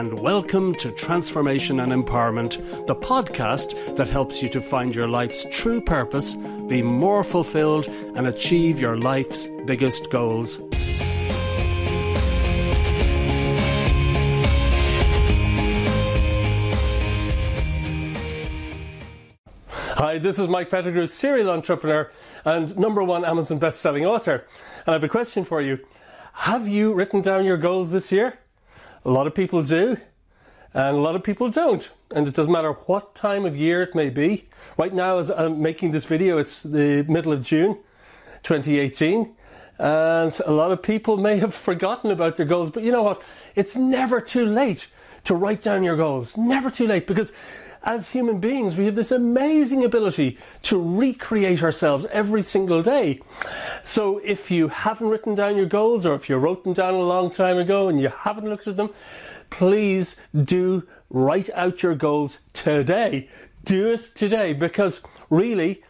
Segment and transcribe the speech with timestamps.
[0.00, 5.46] and welcome to Transformation and Empowerment, the podcast that helps you to find your life's
[5.50, 6.36] true purpose,
[6.68, 7.86] be more fulfilled,
[8.16, 10.58] and achieve your life's biggest goals.
[19.98, 22.10] Hi, this is Mike Pettigrew, serial entrepreneur
[22.46, 24.46] and number one Amazon best-selling author.
[24.86, 25.78] And I have a question for you.
[26.32, 28.38] Have you written down your goals this year?
[29.04, 29.96] A lot of people do,
[30.74, 31.90] and a lot of people don't.
[32.14, 34.48] And it doesn't matter what time of year it may be.
[34.76, 37.78] Right now, as I'm making this video, it's the middle of June
[38.42, 39.34] 2018.
[39.78, 43.22] And a lot of people may have forgotten about their goals, but you know what?
[43.54, 44.88] It's never too late
[45.24, 46.36] to write down your goals.
[46.36, 47.32] Never too late because
[47.82, 53.20] as human beings, we have this amazing ability to recreate ourselves every single day.
[53.82, 56.98] So if you haven't written down your goals or if you wrote them down a
[56.98, 58.90] long time ago and you haven't looked at them,
[59.48, 63.28] please do write out your goals today.
[63.64, 65.82] Do it today because really,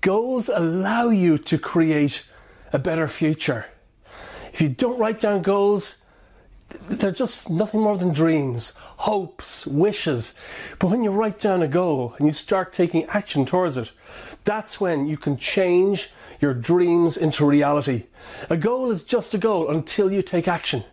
[0.00, 2.26] goals allow you to create
[2.72, 3.66] a better future.
[4.52, 6.04] If you don't write down goals,
[6.88, 10.34] they're just nothing more than dreams, hopes, wishes.
[10.78, 13.92] But when you write down a goal and you start taking action towards it,
[14.44, 18.04] that's when you can change your dreams into reality.
[18.48, 20.84] A goal is just a goal until you take action.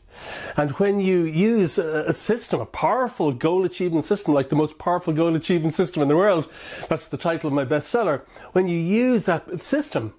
[0.55, 5.13] And when you use a system, a powerful goal achievement system, like the most powerful
[5.13, 6.51] goal achievement system in the world,
[6.89, 8.21] that's the title of my bestseller,
[8.53, 10.13] when you use that system,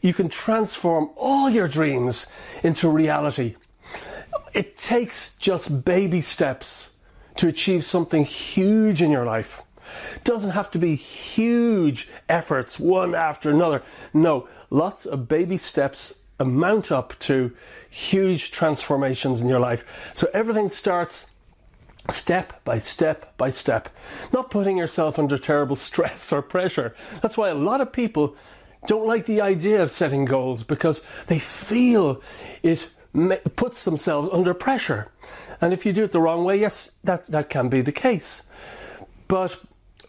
[0.00, 2.30] you can transform all your dreams
[2.62, 3.54] into reality.
[4.52, 6.96] It takes just baby steps
[7.36, 9.62] to achieve something huge in your life.
[10.24, 13.82] Doesn't have to be huge efforts one after another.
[14.12, 17.52] No, lots of baby steps amount up to
[17.88, 20.12] huge transformations in your life.
[20.14, 21.32] So everything starts
[22.10, 23.88] step by step by step,
[24.32, 26.94] not putting yourself under terrible stress or pressure.
[27.22, 28.36] That's why a lot of people
[28.86, 32.22] don't like the idea of setting goals because they feel
[32.62, 32.88] it
[33.56, 35.10] puts themselves under pressure.
[35.60, 38.48] And if you do it the wrong way, yes, that, that can be the case.
[39.26, 39.60] But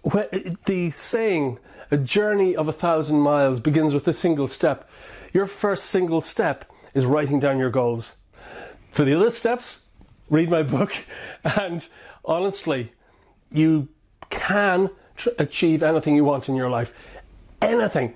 [0.10, 1.60] the saying,
[1.92, 4.90] a journey of a thousand miles begins with a single step.
[5.34, 8.16] Your first single step is writing down your goals.
[8.90, 9.86] For the other steps,
[10.30, 10.94] read my book.
[11.44, 11.88] And
[12.26, 12.92] honestly,
[13.52, 13.88] you
[14.30, 16.94] can tr- achieve anything you want in your life.
[17.62, 18.16] Anything.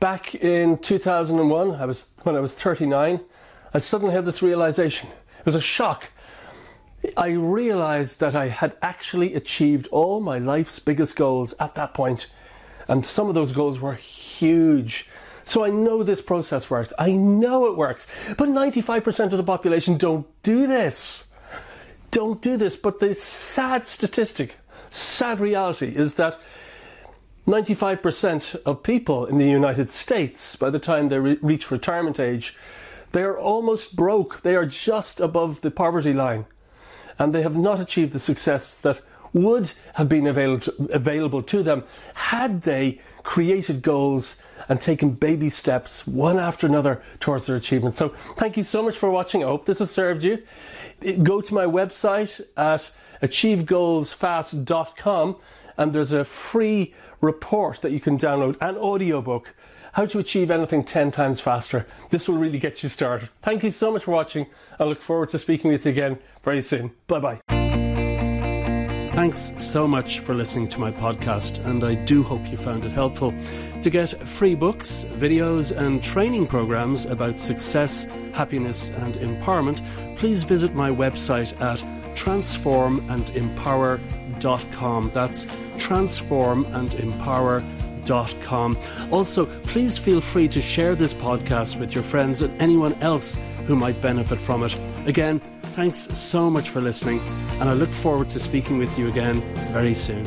[0.00, 3.20] Back in 2001, I was, when I was 39,
[3.72, 5.10] I suddenly had this realization.
[5.38, 6.10] It was a shock.
[7.16, 12.30] I realized that I had actually achieved all my life's biggest goals at that point,
[12.88, 15.08] and some of those goals were huge.
[15.44, 16.92] So I know this process works.
[16.98, 18.06] I know it works.
[18.38, 21.32] But 95% of the population don't do this.
[22.12, 22.76] Don't do this.
[22.76, 24.56] But the sad statistic,
[24.90, 26.38] sad reality is that
[27.46, 32.56] 95% of people in the United States, by the time they re- reach retirement age,
[33.10, 34.42] they are almost broke.
[34.42, 36.46] They are just above the poverty line.
[37.18, 39.00] And they have not achieved the success that
[39.32, 41.84] would have been available to them
[42.14, 47.96] had they created goals and taken baby steps one after another towards their achievement.
[47.96, 49.42] So thank you so much for watching.
[49.42, 50.42] I hope this has served you.
[51.22, 52.92] Go to my website at
[53.22, 55.36] achievegoalsfast.com
[55.76, 59.54] and there's a free report that you can download, an audiobook
[59.92, 61.86] how to achieve anything 10 times faster.
[62.10, 63.28] This will really get you started.
[63.40, 64.46] Thank you so much for watching.
[64.78, 66.92] I look forward to speaking with you again very soon.
[67.06, 67.40] Bye bye.
[69.14, 72.90] Thanks so much for listening to my podcast, and I do hope you found it
[72.90, 73.32] helpful.
[73.82, 79.80] To get free books, videos, and training programs about success, happiness, and empowerment,
[80.16, 81.78] please visit my website at
[82.16, 85.10] transformandempower.com.
[85.12, 87.81] That's transformandempower.com
[88.42, 88.76] com.
[89.10, 93.76] Also, please feel free to share this podcast with your friends and anyone else who
[93.76, 94.76] might benefit from it.
[95.06, 95.40] Again,
[95.74, 97.20] thanks so much for listening,
[97.60, 99.40] and I look forward to speaking with you again
[99.72, 100.26] very soon.